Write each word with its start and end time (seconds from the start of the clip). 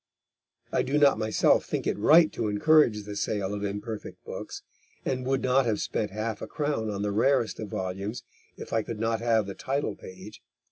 (I 0.71 0.81
do 0.81 0.97
not 0.97 1.19
myself 1.19 1.63
think 1.65 1.85
it 1.85 1.95
right 1.95 2.31
to 2.33 2.47
encourage 2.47 3.03
the 3.03 3.15
sale 3.15 3.53
of 3.53 3.63
imperfect 3.63 4.25
books, 4.25 4.63
and 5.05 5.27
would 5.27 5.43
not 5.43 5.67
have 5.67 5.79
spent 5.79 6.09
half 6.09 6.41
a 6.41 6.47
crown 6.47 6.89
on 6.89 7.03
the 7.03 7.11
rarest 7.11 7.59
of 7.59 7.67
volumes 7.69 8.23
if 8.57 8.73
I 8.73 8.81
could 8.81 8.99
not 8.99 9.19
have 9.19 9.45
the 9.45 9.53
title 9.53 9.95
page. 9.95 10.41